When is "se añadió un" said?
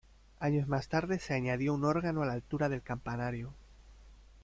1.19-1.85